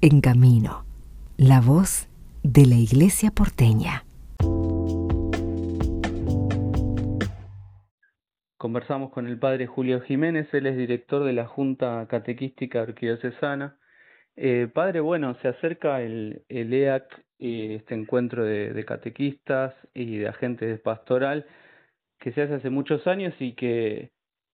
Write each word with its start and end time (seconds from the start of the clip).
En 0.00 0.20
Camino, 0.20 0.84
la 1.36 1.60
voz 1.60 2.08
de 2.44 2.66
la 2.66 2.76
Iglesia 2.76 3.32
porteña. 3.32 4.04
Conversamos 8.56 9.10
con 9.10 9.26
el 9.26 9.40
padre 9.40 9.66
Julio 9.66 10.00
Jiménez, 10.02 10.46
él 10.54 10.68
es 10.68 10.76
director 10.76 11.24
de 11.24 11.32
la 11.32 11.48
Junta 11.48 12.06
Catequística 12.08 12.82
Arquidiocesana. 12.82 13.76
Eh, 14.36 14.68
padre, 14.72 15.00
bueno, 15.00 15.36
se 15.42 15.48
acerca 15.48 16.00
el, 16.00 16.44
el 16.48 16.72
EAC, 16.72 17.02
eh, 17.40 17.74
este 17.80 17.96
encuentro 17.96 18.44
de, 18.44 18.84
catequistas 18.84 19.74
y 19.94 20.18
de 20.18 20.28
agentes 20.28 20.68
de 20.68 20.78
pastoral, 20.78 21.44
que 22.20 22.30
se 22.30 22.42
hace 22.42 22.54
hace 22.54 22.70
muchos 22.70 23.04
años 23.08 23.34
y 23.40 23.54
que, 23.56 24.12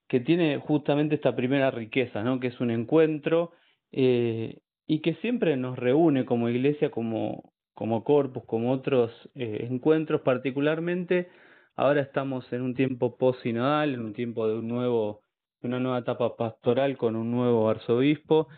que 0.09 0.21
tiene 0.21 0.59
justamente 0.59 1.17
esta 1.17 1.37
primera 1.37 1.71
riqueza, 1.71 2.23
¿no? 2.23 2.41
que 2.41 2.47
es 2.47 2.59
un 2.61 2.71
encuentro 2.71 3.53
eh, 3.93 4.63
y 4.87 5.01
que 5.01 5.15
siempre 5.17 5.57
nos 5.57 5.79
reúne 5.79 6.25
como 6.25 6.49
iglesia, 6.49 6.91
como, 6.91 7.53
como 7.75 8.05
corpus, 8.05 8.45
como 8.45 8.73
otros 8.73 9.11
eh, 9.35 9.67
encuentros, 9.71 10.21
particularmente 10.23 11.29
ahora 11.77 12.03
estamos 12.03 12.51
en 12.53 12.63
un 12.63 12.75
tiempo 12.75 13.17
post-sinodal, 13.17 13.95
en 13.95 14.01
un 14.01 14.13
tiempo 14.13 14.47
de 14.47 14.55
un 14.59 14.69
nuevo, 14.69 15.23
una 15.63 15.81
nueva 15.81 15.99
etapa 15.99 16.37
pastoral 16.37 16.97
con 16.97 17.17
un 17.17 17.31
nuevo 17.31 17.69
arzobispo, 17.69 18.49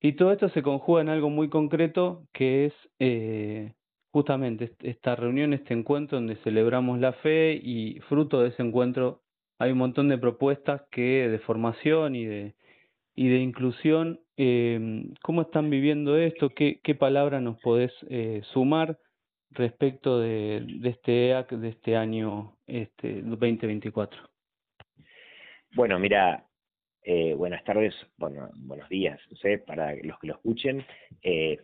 y 0.00 0.12
todo 0.12 0.32
esto 0.32 0.48
se 0.50 0.62
conjuga 0.62 1.02
en 1.02 1.08
algo 1.08 1.28
muy 1.28 1.48
concreto 1.48 2.24
que 2.32 2.66
es 2.66 2.74
eh, 3.00 3.74
justamente 4.10 4.74
esta 4.80 5.16
reunión, 5.16 5.52
este 5.52 5.74
encuentro 5.74 6.18
donde 6.18 6.36
celebramos 6.36 7.00
la 7.00 7.12
fe 7.12 7.60
y 7.62 8.00
fruto 8.08 8.40
de 8.40 8.48
ese 8.50 8.62
encuentro 8.62 9.22
hay 9.58 9.72
un 9.72 9.78
montón 9.78 10.08
de 10.08 10.18
propuestas 10.18 10.82
que 10.90 11.28
de 11.28 11.38
formación 11.40 12.14
y 12.14 12.24
de 12.24 12.54
y 13.18 13.28
de 13.28 13.38
inclusión. 13.38 14.20
Eh, 14.40 15.02
¿Cómo 15.20 15.42
están 15.42 15.68
viviendo 15.68 16.16
esto? 16.16 16.50
¿Qué, 16.50 16.80
qué 16.82 16.94
palabra 16.94 17.40
nos 17.40 17.60
podés 17.60 17.92
eh, 18.08 18.40
sumar 18.52 18.96
respecto 19.50 20.20
de, 20.20 20.64
de 20.64 20.90
este 20.90 21.30
EAC 21.30 21.50
de 21.50 21.68
este 21.70 21.96
año 21.96 22.56
este 22.68 23.20
2024? 23.22 24.30
Bueno, 25.74 25.98
mira, 25.98 26.44
eh, 27.02 27.34
buenas 27.34 27.64
tardes, 27.64 27.94
bueno, 28.16 28.48
buenos 28.54 28.88
días, 28.88 29.18
no 29.30 29.64
para 29.66 29.94
los 29.96 30.18
que 30.20 30.28
lo 30.28 30.34
escuchen. 30.34 30.84
Eh, 31.20 31.58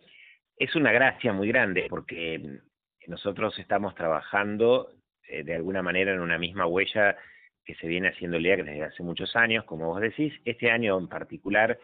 es 0.57 0.75
una 0.75 0.91
gracia 0.91 1.31
muy 1.31 1.47
grande 1.47 1.87
porque 1.89 2.59
nosotros 3.07 3.57
estamos 3.57 3.95
trabajando 3.95 4.91
eh, 5.29 5.43
de 5.43 5.55
alguna 5.55 5.81
manera 5.81 6.13
en 6.13 6.19
una 6.19 6.37
misma 6.37 6.67
huella 6.67 7.15
que 7.63 7.75
se 7.75 7.87
viene 7.87 8.09
haciendo 8.09 8.37
el 8.37 8.43
desde 8.43 8.83
hace 8.83 9.01
muchos 9.01 9.35
años, 9.35 9.63
como 9.63 9.87
vos 9.87 10.01
decís, 10.01 10.33
este 10.43 10.69
año 10.69 10.97
en 10.97 11.07
particular, 11.07 11.79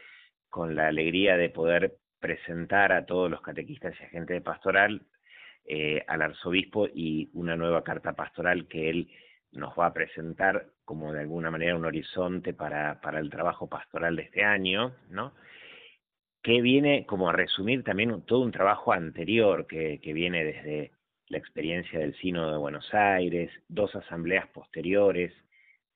con 0.51 0.75
la 0.75 0.89
alegría 0.89 1.37
de 1.37 1.49
poder 1.49 1.97
presentar 2.19 2.91
a 2.91 3.05
todos 3.07 3.31
los 3.31 3.41
catequistas 3.41 3.95
y 3.99 4.03
agentes 4.03 4.35
de 4.35 4.41
pastoral 4.41 5.01
eh, 5.65 6.03
al 6.07 6.21
arzobispo 6.21 6.87
y 6.93 7.31
una 7.33 7.55
nueva 7.55 7.83
carta 7.83 8.13
pastoral 8.13 8.67
que 8.67 8.89
él 8.89 9.09
nos 9.51 9.73
va 9.77 9.87
a 9.87 9.93
presentar 9.93 10.67
como 10.85 11.13
de 11.13 11.21
alguna 11.21 11.49
manera 11.49 11.75
un 11.75 11.85
horizonte 11.85 12.53
para, 12.53 13.01
para 13.01 13.19
el 13.19 13.29
trabajo 13.29 13.67
pastoral 13.67 14.15
de 14.15 14.23
este 14.23 14.43
año, 14.43 14.93
¿no? 15.09 15.33
que 16.43 16.61
viene 16.61 17.05
como 17.05 17.29
a 17.29 17.33
resumir 17.33 17.83
también 17.83 18.23
todo 18.23 18.39
un 18.39 18.51
trabajo 18.51 18.93
anterior 18.93 19.67
que, 19.67 19.99
que 20.01 20.13
viene 20.13 20.43
desde 20.43 20.91
la 21.27 21.37
experiencia 21.37 21.99
del 21.99 22.15
Sínodo 22.17 22.51
de 22.51 22.57
Buenos 22.57 22.93
Aires, 22.93 23.51
dos 23.67 23.95
asambleas 23.95 24.47
posteriores, 24.47 25.33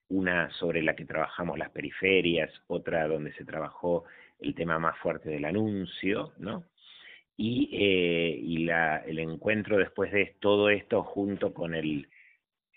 una 0.08 0.50
sobre 0.52 0.81
la 0.81 0.95
que 0.95 1.06
trabajamos 1.06 1.58
las 1.58 1.72
periferias, 1.72 2.52
otra 2.67 3.08
donde 3.08 3.34
se 3.34 3.44
trabajó 3.44 4.06
el 4.39 4.55
tema 4.55 4.80
más 4.80 4.97
fuerte 5.00 5.30
del 5.30 5.45
anuncio, 5.45 6.33
¿no? 6.38 6.66
Y, 7.38 7.69
eh, 7.73 8.72
el 9.08 9.19
encuentro 9.19 9.78
después 9.78 10.11
de 10.11 10.36
todo 10.39 10.69
esto 10.69 11.03
junto 11.03 11.53
con 11.53 11.75
el, 11.75 12.08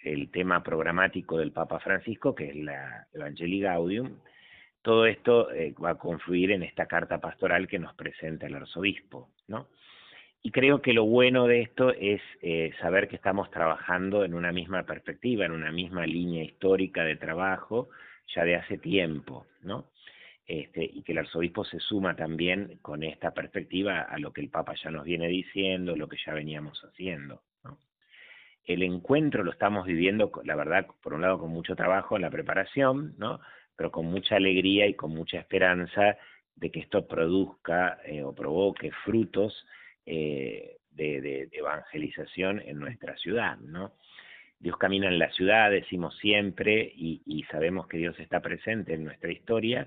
el 0.03 0.31
tema 0.31 0.63
programático 0.63 1.39
del 1.39 1.53
Papa 1.53 1.79
Francisco, 1.81 2.35
que 2.35 2.49
es 2.49 2.57
la 2.57 3.07
Evangelii 3.13 3.61
Gaudium, 3.61 4.19
todo 4.83 5.07
esto 5.07 5.53
eh, 5.53 5.75
va 5.83 5.91
a 5.91 5.99
confluir 5.99 6.53
en 6.53 6.63
esta 6.63 6.87
carta 6.87 7.21
pastoral 7.21 7.69
que 7.69 7.79
nos 7.79 7.95
presenta 7.95 8.47
el 8.47 8.55
arzobispo, 8.55 9.31
¿no? 9.47 9.69
Y 10.43 10.53
creo 10.53 10.81
que 10.81 10.93
lo 10.93 11.05
bueno 11.05 11.47
de 11.47 11.63
esto 11.63 11.91
es 11.91 12.23
eh, 12.43 12.73
saber 12.81 13.09
que 13.09 13.17
estamos 13.17 13.51
trabajando 13.51 14.25
en 14.25 14.35
una 14.35 14.53
misma 14.53 14.85
perspectiva, 14.85 15.45
en 15.45 15.53
una 15.53 15.73
misma 15.73 16.07
línea 16.07 16.45
histórica 16.45 17.05
de 17.05 17.17
trabajo 17.17 17.89
ya 18.35 18.45
de 18.45 18.57
hace 18.57 18.79
tiempo, 18.79 19.47
¿no? 19.63 19.91
Este, 20.49 20.83
y 20.83 21.03
que 21.03 21.13
el 21.13 21.19
arzobispo 21.19 21.63
se 21.65 21.79
suma 21.79 22.17
también 22.17 22.79
con 22.81 23.03
esta 23.03 23.35
perspectiva 23.35 24.01
a 24.01 24.19
lo 24.19 24.33
que 24.33 24.41
el 24.41 24.49
Papa 24.49 24.75
ya 24.83 24.91
nos 24.91 25.05
viene 25.05 25.29
diciendo, 25.29 25.95
lo 25.95 26.09
que 26.09 26.17
ya 26.25 26.33
veníamos 26.33 26.83
haciendo. 26.85 27.43
El 28.65 28.83
encuentro 28.83 29.45
lo 29.45 29.53
estamos 29.53 29.87
viviendo, 29.87 30.31
la 30.45 30.57
verdad, 30.57 30.87
por 31.03 31.15
un 31.15 31.23
lado 31.23 31.39
con 31.39 31.51
mucho 31.51 31.77
trabajo 31.77 32.17
en 32.17 32.23
la 32.23 32.31
preparación, 32.31 33.15
¿no? 33.19 33.41
pero 33.77 33.93
con 33.93 34.07
mucha 34.07 34.37
alegría 34.37 34.87
y 34.87 34.95
con 34.95 35.15
mucha 35.15 35.39
esperanza 35.39 36.19
de 36.57 36.71
que 36.71 36.81
esto 36.81 37.07
produzca 37.07 38.01
eh, 38.05 38.25
o 38.25 38.35
provoque 38.35 38.91
frutos 39.05 39.67
eh, 40.05 40.79
de, 40.91 41.49
evangelización 41.53 42.61
en 42.61 42.79
nuestra 42.79 43.17
ciudad, 43.17 43.57
¿no? 43.59 43.93
Dios 44.59 44.77
camina 44.77 45.07
en 45.07 45.21
la 45.21 45.31
ciudad, 45.31 45.71
decimos 45.71 46.19
siempre, 46.19 46.93
y, 46.93 47.45
sabemos 47.53 47.87
que 47.87 47.99
Dios 47.99 48.19
está 48.19 48.41
presente 48.41 48.95
en 48.95 49.05
nuestra 49.05 49.31
historia, 49.31 49.87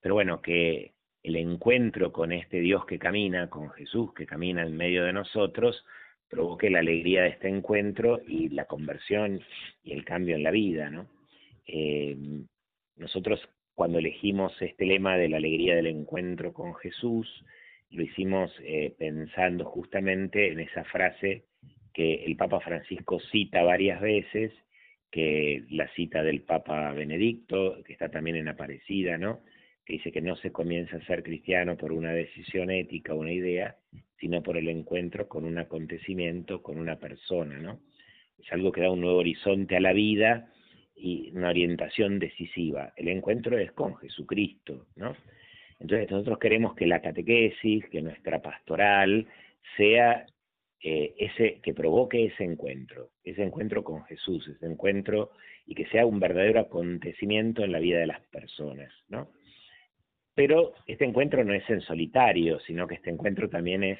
pero 0.00 0.14
bueno, 0.14 0.40
que 0.40 0.92
el 1.22 1.36
encuentro 1.36 2.12
con 2.12 2.32
este 2.32 2.60
Dios 2.60 2.86
que 2.86 2.98
camina, 2.98 3.50
con 3.50 3.70
Jesús 3.70 4.12
que 4.14 4.26
camina 4.26 4.62
en 4.62 4.76
medio 4.76 5.04
de 5.04 5.12
nosotros, 5.12 5.84
provoque 6.28 6.70
la 6.70 6.80
alegría 6.80 7.22
de 7.22 7.28
este 7.28 7.48
encuentro 7.48 8.20
y 8.26 8.48
la 8.48 8.66
conversión 8.66 9.40
y 9.82 9.92
el 9.92 10.04
cambio 10.04 10.36
en 10.36 10.42
la 10.42 10.50
vida, 10.50 10.90
¿no? 10.90 11.06
Eh, 11.66 12.16
nosotros 12.96 13.40
cuando 13.74 13.98
elegimos 13.98 14.52
este 14.62 14.86
lema 14.86 15.18
de 15.18 15.28
la 15.28 15.36
alegría 15.36 15.76
del 15.76 15.88
encuentro 15.88 16.52
con 16.52 16.74
Jesús, 16.76 17.28
lo 17.90 18.02
hicimos 18.02 18.50
eh, 18.60 18.94
pensando 18.98 19.64
justamente 19.64 20.50
en 20.50 20.60
esa 20.60 20.84
frase 20.84 21.44
que 21.92 22.24
el 22.24 22.36
Papa 22.36 22.60
Francisco 22.60 23.20
cita 23.30 23.62
varias 23.62 24.00
veces, 24.00 24.52
que 25.10 25.64
la 25.70 25.88
cita 25.94 26.22
del 26.22 26.42
Papa 26.42 26.92
Benedicto, 26.92 27.82
que 27.84 27.92
está 27.92 28.10
también 28.10 28.36
en 28.36 28.48
Aparecida, 28.48 29.18
¿no? 29.18 29.40
Que 29.86 29.94
dice 29.94 30.10
que 30.10 30.20
no 30.20 30.36
se 30.36 30.50
comienza 30.50 30.96
a 30.96 31.06
ser 31.06 31.22
cristiano 31.22 31.76
por 31.76 31.92
una 31.92 32.12
decisión 32.12 32.70
ética 32.70 33.14
una 33.14 33.32
idea, 33.32 33.76
sino 34.18 34.42
por 34.42 34.56
el 34.56 34.68
encuentro 34.68 35.28
con 35.28 35.44
un 35.44 35.58
acontecimiento, 35.58 36.60
con 36.60 36.76
una 36.78 36.96
persona, 36.96 37.58
¿no? 37.58 37.80
Es 38.36 38.52
algo 38.52 38.72
que 38.72 38.80
da 38.80 38.90
un 38.90 39.00
nuevo 39.00 39.18
horizonte 39.18 39.76
a 39.76 39.80
la 39.80 39.92
vida 39.92 40.50
y 40.96 41.30
una 41.34 41.50
orientación 41.50 42.18
decisiva. 42.18 42.92
El 42.96 43.08
encuentro 43.08 43.56
es 43.58 43.70
con 43.72 43.96
Jesucristo, 43.96 44.86
¿no? 44.96 45.16
Entonces 45.78 46.10
nosotros 46.10 46.38
queremos 46.40 46.74
que 46.74 46.86
la 46.86 47.00
catequesis, 47.00 47.88
que 47.88 48.02
nuestra 48.02 48.42
pastoral 48.42 49.28
sea 49.76 50.26
eh, 50.82 51.14
ese 51.16 51.60
que 51.62 51.74
provoque 51.74 52.26
ese 52.26 52.42
encuentro, 52.42 53.10
ese 53.22 53.44
encuentro 53.44 53.84
con 53.84 54.02
Jesús, 54.04 54.48
ese 54.48 54.66
encuentro 54.66 55.30
y 55.64 55.74
que 55.74 55.86
sea 55.86 56.06
un 56.06 56.18
verdadero 56.18 56.60
acontecimiento 56.60 57.62
en 57.62 57.72
la 57.72 57.78
vida 57.78 57.98
de 57.98 58.06
las 58.06 58.20
personas, 58.28 58.92
¿no? 59.08 59.28
Pero 60.36 60.74
este 60.86 61.04
encuentro 61.04 61.42
no 61.42 61.52
es 61.52 61.68
en 61.68 61.80
solitario, 61.80 62.60
sino 62.60 62.86
que 62.86 62.94
este 62.94 63.10
encuentro 63.10 63.48
también 63.48 63.82
es 63.82 63.98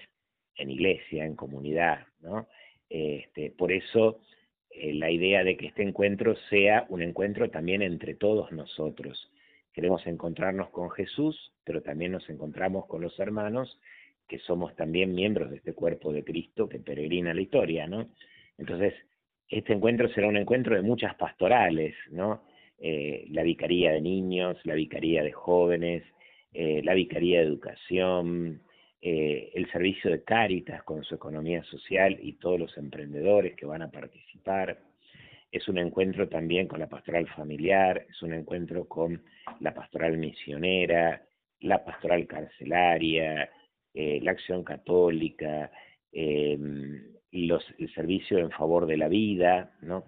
en 0.56 0.70
iglesia, 0.70 1.24
en 1.24 1.34
comunidad, 1.34 2.06
¿no? 2.20 2.46
Este, 2.88 3.50
por 3.50 3.72
eso 3.72 4.20
eh, 4.70 4.94
la 4.94 5.10
idea 5.10 5.42
de 5.42 5.56
que 5.56 5.66
este 5.66 5.82
encuentro 5.82 6.36
sea 6.48 6.86
un 6.90 7.02
encuentro 7.02 7.50
también 7.50 7.82
entre 7.82 8.14
todos 8.14 8.52
nosotros, 8.52 9.32
Queremos 9.76 10.06
encontrarnos 10.06 10.70
con 10.70 10.88
Jesús, 10.90 11.52
pero 11.62 11.82
también 11.82 12.12
nos 12.12 12.26
encontramos 12.30 12.86
con 12.86 13.02
los 13.02 13.20
hermanos 13.20 13.78
que 14.26 14.38
somos 14.38 14.74
también 14.74 15.14
miembros 15.14 15.50
de 15.50 15.56
este 15.58 15.74
cuerpo 15.74 16.14
de 16.14 16.24
Cristo 16.24 16.66
que 16.66 16.78
peregrina 16.78 17.34
la 17.34 17.42
historia, 17.42 17.86
¿no? 17.86 18.08
Entonces, 18.56 18.94
este 19.50 19.74
encuentro 19.74 20.08
será 20.08 20.28
un 20.28 20.38
encuentro 20.38 20.74
de 20.74 20.80
muchas 20.80 21.14
pastorales, 21.16 21.94
¿no? 22.10 22.42
Eh, 22.78 23.26
la 23.28 23.42
vicaría 23.42 23.92
de 23.92 24.00
niños, 24.00 24.56
la 24.64 24.72
vicaría 24.72 25.22
de 25.22 25.32
jóvenes, 25.32 26.04
eh, 26.52 26.80
la 26.84 26.94
vicaría 26.94 27.40
de 27.40 27.46
educación, 27.46 28.62
eh, 29.08 29.52
el 29.54 29.70
servicio 29.70 30.10
de 30.10 30.24
Cáritas 30.24 30.82
con 30.82 31.04
su 31.04 31.14
economía 31.14 31.62
social 31.64 32.18
y 32.20 32.32
todos 32.34 32.58
los 32.58 32.76
emprendedores 32.76 33.54
que 33.54 33.64
van 33.64 33.82
a 33.82 33.90
participar, 33.90 34.80
es 35.52 35.68
un 35.68 35.78
encuentro 35.78 36.28
también 36.28 36.66
con 36.66 36.80
la 36.80 36.88
pastoral 36.88 37.28
familiar, 37.28 38.04
es 38.08 38.20
un 38.22 38.32
encuentro 38.32 38.88
con 38.88 39.22
la 39.60 39.72
pastoral 39.74 40.18
misionera, 40.18 41.22
la 41.60 41.84
pastoral 41.84 42.26
carcelaria, 42.26 43.48
eh, 43.94 44.18
la 44.22 44.32
acción 44.32 44.64
católica, 44.64 45.70
eh, 46.10 46.58
los, 47.30 47.64
el 47.78 47.92
servicio 47.94 48.38
en 48.38 48.50
favor 48.50 48.86
de 48.86 48.96
la 48.96 49.08
vida, 49.08 49.72
¿no? 49.82 50.04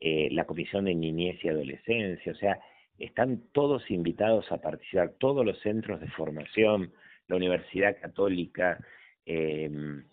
La 0.00 0.44
comisión 0.44 0.84
de 0.84 0.94
niñez 0.94 1.42
y 1.42 1.48
adolescencia, 1.48 2.30
o 2.30 2.36
sea, 2.36 2.60
están 2.98 3.42
todos 3.52 3.90
invitados 3.90 4.50
a 4.50 4.58
participar, 4.60 5.14
todos 5.18 5.44
los 5.44 5.58
centros 5.60 6.00
de 6.00 6.08
formación, 6.08 6.92
la 7.28 7.36
Universidad 7.36 7.96
Católica. 8.00 8.78
Em, 9.24 10.04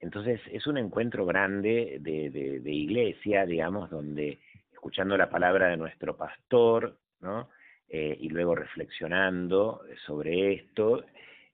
entonces 0.00 0.40
es 0.52 0.66
un 0.66 0.78
encuentro 0.78 1.26
grande 1.26 1.98
de, 2.00 2.30
de, 2.30 2.72
iglesia, 2.72 3.46
digamos, 3.46 3.90
donde 3.90 4.38
escuchando 4.72 5.16
la 5.16 5.30
palabra 5.30 5.68
de 5.68 5.76
nuestro 5.76 6.16
pastor, 6.16 6.98
¿no? 7.20 7.48
Eh, 7.88 8.16
y 8.20 8.28
luego 8.28 8.54
reflexionando 8.54 9.82
sobre 10.06 10.54
esto, 10.54 11.04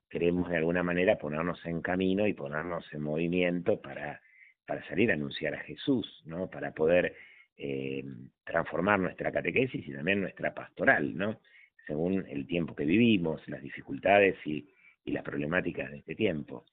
queremos 0.08 0.48
de 0.48 0.56
alguna 0.56 0.82
manera 0.82 1.18
ponernos 1.18 1.64
en 1.66 1.82
camino 1.82 2.26
y 2.26 2.32
ponernos 2.32 2.84
en 2.92 3.02
movimiento 3.02 3.80
para, 3.80 4.20
para 4.66 4.86
salir 4.88 5.10
a 5.10 5.14
anunciar 5.14 5.54
a 5.54 5.60
Jesús, 5.60 6.22
¿no? 6.24 6.48
Para 6.48 6.72
poder 6.72 7.14
eh, 7.62 8.02
transformar 8.42 8.98
nuestra 8.98 9.30
catequesis 9.30 9.86
y 9.86 9.92
también 9.92 10.22
nuestra 10.22 10.54
pastoral, 10.54 11.14
¿no? 11.14 11.40
Según 11.86 12.24
el 12.26 12.46
tiempo 12.46 12.74
que 12.74 12.86
vivimos, 12.86 13.46
las 13.48 13.62
dificultades 13.62 14.36
y, 14.46 14.66
y 15.04 15.12
las 15.12 15.22
problemáticas 15.22 15.90
de 15.90 15.98
este 15.98 16.14
tiempo. 16.14 16.64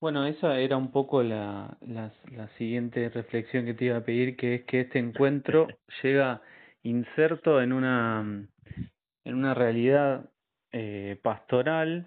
Bueno, 0.00 0.26
esa 0.26 0.58
era 0.58 0.76
un 0.76 0.92
poco 0.92 1.22
la, 1.22 1.78
la, 1.80 2.12
la, 2.30 2.48
siguiente 2.58 3.08
reflexión 3.08 3.64
que 3.64 3.74
te 3.74 3.86
iba 3.86 3.96
a 3.96 4.04
pedir, 4.04 4.36
que 4.36 4.56
es 4.56 4.64
que 4.64 4.80
este 4.80 4.98
encuentro 4.98 5.68
llega 6.02 6.42
inserto 6.82 7.62
en 7.62 7.72
una, 7.72 8.46
en 9.24 9.34
una 9.34 9.54
realidad 9.54 10.30
eh, 10.72 11.18
pastoral 11.22 12.06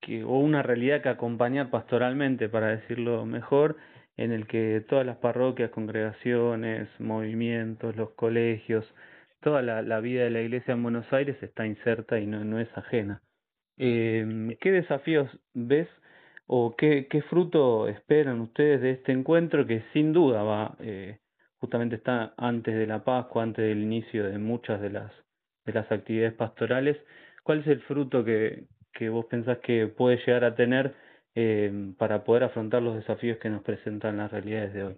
que, 0.00 0.22
o 0.22 0.38
una 0.38 0.62
realidad 0.62 1.02
que 1.02 1.08
acompañar 1.08 1.70
pastoralmente, 1.70 2.48
para 2.48 2.68
decirlo 2.68 3.26
mejor, 3.26 3.76
en 4.20 4.32
el 4.32 4.46
que 4.46 4.84
todas 4.86 5.06
las 5.06 5.16
parroquias, 5.16 5.70
congregaciones, 5.70 6.88
movimientos, 7.00 7.96
los 7.96 8.10
colegios, 8.10 8.84
toda 9.40 9.62
la, 9.62 10.00
vida 10.00 10.24
de 10.24 10.30
la 10.30 10.42
iglesia 10.42 10.74
en 10.74 10.82
Buenos 10.82 11.10
Aires 11.10 11.42
está 11.42 11.66
inserta 11.66 12.20
y 12.20 12.26
no, 12.26 12.60
es 12.60 12.68
ajena. 12.76 13.22
Eh, 13.78 14.58
¿Qué 14.60 14.72
desafíos 14.72 15.30
ves 15.54 15.88
o 16.46 16.76
qué, 16.76 17.06
qué 17.08 17.22
fruto 17.22 17.88
esperan 17.88 18.42
ustedes 18.42 18.82
de 18.82 18.90
este 18.90 19.12
encuentro 19.12 19.66
que 19.66 19.84
sin 19.94 20.12
duda 20.12 20.42
va, 20.42 20.76
eh, 20.80 21.20
justamente 21.56 21.96
está 21.96 22.34
antes 22.36 22.74
de 22.74 22.86
la 22.86 23.02
Pascua, 23.02 23.42
antes 23.42 23.64
del 23.64 23.82
inicio 23.82 24.24
de 24.28 24.36
muchas 24.36 24.82
de 24.82 24.90
las, 24.90 25.10
de 25.64 25.72
las 25.72 25.90
actividades 25.90 26.34
pastorales? 26.34 26.98
¿Cuál 27.42 27.60
es 27.60 27.68
el 27.68 27.80
fruto 27.80 28.22
que, 28.22 28.64
que 28.92 29.08
vos 29.08 29.24
pensás 29.30 29.60
que 29.60 29.86
puede 29.86 30.18
llegar 30.18 30.44
a 30.44 30.54
tener 30.54 30.94
eh, 31.34 31.92
para 31.96 32.24
poder 32.24 32.44
afrontar 32.44 32.82
los 32.82 32.96
desafíos 32.96 33.38
que 33.38 33.50
nos 33.50 33.62
presentan 33.62 34.16
las 34.16 34.30
realidades 34.30 34.74
de 34.74 34.84
hoy? 34.84 34.96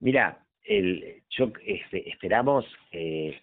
Mira, 0.00 0.44
el, 0.64 1.22
yo 1.30 1.52
este, 1.64 2.08
esperamos 2.10 2.66
eh, 2.92 3.40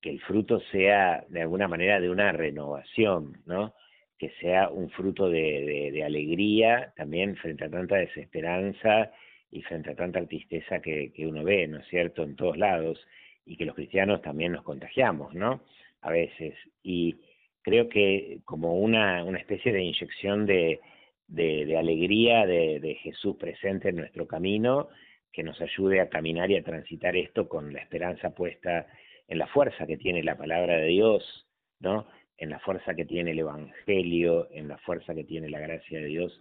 que 0.00 0.10
el 0.10 0.20
fruto 0.20 0.60
sea 0.72 1.24
de 1.28 1.42
alguna 1.42 1.68
manera 1.68 2.00
de 2.00 2.10
una 2.10 2.32
renovación, 2.32 3.42
¿no? 3.46 3.74
Que 4.18 4.30
sea 4.40 4.68
un 4.70 4.90
fruto 4.90 5.28
de, 5.28 5.90
de, 5.92 6.04
alegría 6.04 6.92
también 6.96 7.36
frente 7.36 7.64
a 7.64 7.70
tanta 7.70 7.96
desesperanza 7.96 9.12
y 9.50 9.62
frente 9.62 9.90
a 9.90 9.94
tanta 9.94 10.24
tristeza 10.26 10.80
que, 10.80 11.12
que 11.12 11.26
uno 11.26 11.44
ve, 11.44 11.66
¿no 11.68 11.78
es 11.78 11.86
cierto?, 11.88 12.22
en 12.22 12.36
todos 12.36 12.56
lados, 12.56 12.98
y 13.46 13.56
que 13.56 13.64
los 13.64 13.74
cristianos 13.74 14.22
también 14.22 14.52
nos 14.52 14.62
contagiamos, 14.62 15.34
¿no? 15.34 15.60
A 16.00 16.10
veces. 16.10 16.54
Y 16.82 17.16
creo 17.64 17.88
que 17.88 18.40
como 18.44 18.74
una, 18.74 19.24
una 19.24 19.38
especie 19.38 19.72
de 19.72 19.82
inyección 19.82 20.46
de, 20.46 20.80
de, 21.26 21.76
alegría 21.76 22.46
de, 22.46 22.98
Jesús 23.02 23.36
presente 23.36 23.88
en 23.88 23.96
nuestro 23.96 24.28
camino, 24.28 24.88
que 25.32 25.42
nos 25.42 25.60
ayude 25.60 26.00
a 26.00 26.08
caminar 26.08 26.50
y 26.50 26.56
a 26.56 26.62
transitar 26.62 27.16
esto 27.16 27.48
con 27.48 27.72
la 27.72 27.80
esperanza 27.80 28.30
puesta 28.34 28.86
en 29.26 29.38
la 29.38 29.46
fuerza 29.48 29.86
que 29.86 29.96
tiene 29.96 30.22
la 30.22 30.36
palabra 30.36 30.76
de 30.76 30.86
Dios, 30.86 31.48
¿no? 31.80 32.06
En 32.36 32.50
la 32.50 32.60
fuerza 32.60 32.94
que 32.94 33.06
tiene 33.06 33.30
el 33.30 33.38
Evangelio, 33.38 34.48
en 34.52 34.68
la 34.68 34.76
fuerza 34.78 35.14
que 35.14 35.24
tiene 35.24 35.48
la 35.48 35.60
gracia 35.60 35.98
de 35.98 36.06
Dios 36.06 36.38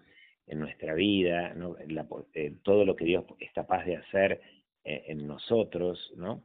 en 0.47 0.59
nuestra 0.59 0.93
vida, 0.93 1.53
¿no? 1.53 1.77
Eh, 2.33 2.53
todo 2.63 2.83
lo 2.83 2.95
que 2.95 3.05
Dios 3.05 3.23
es 3.39 3.51
capaz 3.53 3.85
de 3.85 3.95
hacer 3.95 4.41
eh, 4.83 5.05
en 5.07 5.25
nosotros, 5.25 6.13
¿no? 6.17 6.43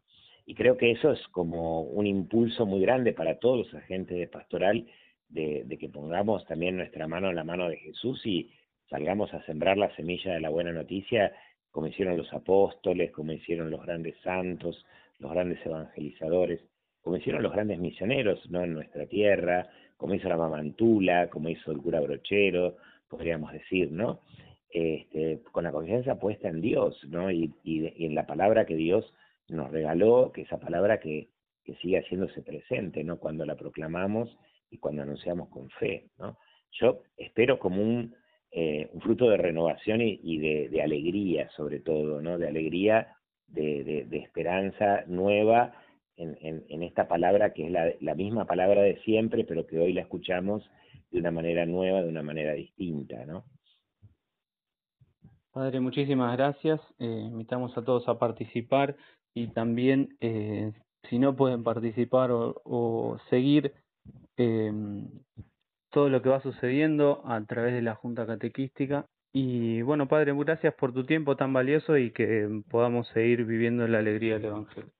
Y 0.48 0.54
creo 0.54 0.78
que 0.78 0.90
eso 0.90 1.12
es 1.12 1.20
como 1.28 1.82
un 1.82 2.06
impulso 2.06 2.64
muy 2.64 2.80
grande 2.80 3.12
para 3.12 3.38
todos 3.38 3.58
los 3.66 3.74
agentes 3.74 4.16
de 4.16 4.28
pastoral 4.28 4.86
de, 5.28 5.76
que 5.78 5.90
pongamos 5.90 6.46
también 6.46 6.78
nuestra 6.78 7.06
mano 7.06 7.28
en 7.28 7.36
la 7.36 7.44
mano 7.44 7.68
de 7.68 7.76
Jesús 7.76 8.24
y 8.24 8.50
salgamos 8.88 9.34
a 9.34 9.44
sembrar 9.44 9.76
la 9.76 9.94
semilla 9.94 10.32
de 10.32 10.40
la 10.40 10.48
buena 10.48 10.72
noticia 10.72 11.34
como 11.70 11.88
hicieron 11.88 12.16
los 12.16 12.32
apóstoles, 12.32 13.12
como 13.12 13.32
hicieron 13.32 13.70
los 13.70 13.84
grandes 13.84 14.16
santos, 14.22 14.86
los 15.18 15.30
grandes 15.30 15.58
evangelizadores, 15.66 16.62
como 17.02 17.18
hicieron 17.18 17.42
los 17.42 17.52
grandes 17.52 17.78
misioneros 17.78 18.48
¿no? 18.48 18.64
en 18.64 18.72
nuestra 18.72 19.04
tierra, 19.04 19.68
como 19.98 20.14
hizo 20.14 20.30
la 20.30 20.38
mamantula, 20.38 21.28
como 21.28 21.50
hizo 21.50 21.72
el 21.72 21.82
cura 21.82 22.00
brochero, 22.00 22.78
podríamos 23.06 23.52
decir, 23.52 23.92
¿no? 23.92 24.22
Este, 24.70 25.42
con 25.52 25.64
la 25.64 25.72
confianza 25.72 26.18
puesta 26.18 26.48
en 26.48 26.62
Dios, 26.62 26.98
¿no? 27.06 27.30
Y, 27.30 27.52
y, 27.64 28.06
en 28.06 28.14
la 28.14 28.26
palabra 28.26 28.64
que 28.64 28.76
Dios 28.76 29.12
nos 29.48 29.70
regaló, 29.70 30.32
que 30.32 30.42
esa 30.42 30.58
palabra 30.58 31.00
que, 31.00 31.30
que 31.64 31.74
sigue 31.76 31.98
haciéndose 31.98 32.42
presente, 32.42 33.04
¿no? 33.04 33.18
Cuando 33.18 33.44
la 33.44 33.56
proclamamos 33.56 34.36
y 34.70 34.78
cuando 34.78 35.02
anunciamos 35.02 35.48
con 35.48 35.70
fe, 35.70 36.10
¿no? 36.18 36.38
Yo 36.72 37.02
espero 37.16 37.58
como 37.58 37.82
un 37.82 38.14
eh, 38.50 38.88
un 38.94 39.02
fruto 39.02 39.28
de 39.28 39.36
renovación 39.36 40.00
y, 40.00 40.38
de, 40.38 40.80
alegría 40.82 41.50
sobre 41.50 41.80
todo, 41.80 42.22
¿no? 42.22 42.38
De 42.38 42.48
alegría, 42.48 43.14
de, 43.46 44.06
de, 44.08 44.18
esperanza 44.18 45.04
nueva 45.06 45.74
en, 46.16 46.64
en, 46.68 46.82
esta 46.82 47.08
palabra 47.08 47.52
que 47.52 47.66
es 47.66 47.70
la, 47.70 47.92
la, 48.00 48.14
misma 48.14 48.46
palabra 48.46 48.82
de 48.82 48.98
siempre, 49.02 49.44
pero 49.44 49.66
que 49.66 49.78
hoy 49.78 49.92
la 49.92 50.00
escuchamos 50.00 50.68
de 51.10 51.18
una 51.18 51.30
manera 51.30 51.66
nueva, 51.66 52.02
de 52.02 52.08
una 52.08 52.22
manera 52.22 52.54
distinta, 52.54 53.26
¿no? 53.26 53.44
Padre, 55.52 55.80
muchísimas 55.80 56.36
gracias. 56.36 56.80
Eh, 56.98 57.04
invitamos 57.04 57.76
a 57.76 57.82
todos 57.82 58.08
a 58.08 58.18
participar 58.18 58.96
y 59.34 59.48
también, 59.48 60.16
eh, 60.20 60.72
si 61.08 61.18
no 61.18 61.36
pueden 61.36 61.64
participar 61.64 62.30
o, 62.32 63.18
seguir 63.30 63.72
eh, 64.36 64.72
todo 65.90 66.08
lo 66.08 66.22
que 66.22 66.28
va 66.28 66.40
sucediendo 66.40 67.22
a 67.24 67.42
través 67.44 67.72
de 67.72 67.82
la 67.82 67.94
Junta 67.94 68.26
Catequística. 68.26 69.06
Y 69.32 69.82
bueno, 69.82 70.08
Padre, 70.08 70.32
gracias 70.36 70.74
por 70.74 70.92
tu 70.92 71.04
tiempo 71.04 71.36
tan 71.36 71.52
valioso 71.52 71.96
y 71.96 72.10
que 72.10 72.62
podamos 72.70 73.08
seguir 73.08 73.44
viviendo 73.44 73.86
la 73.88 73.98
alegría 73.98 74.34
del 74.34 74.46
Evangelio. 74.46 74.90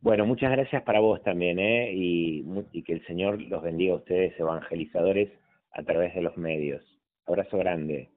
Bueno, 0.00 0.26
muchas 0.26 0.52
gracias 0.52 0.82
para 0.84 1.00
vos 1.00 1.22
también, 1.22 1.58
¿eh? 1.58 1.92
Y 1.92 2.82
que 2.84 2.92
el 2.92 3.06
Señor 3.06 3.42
los 3.42 3.62
bendiga 3.62 3.94
a 3.94 3.96
ustedes, 3.96 4.38
evangelizadores, 4.38 5.30
a 5.72 5.82
través 5.82 6.14
de 6.14 6.22
los 6.22 6.36
medios. 6.36 6.82
Abrazo 7.26 7.58
grande. 7.58 8.10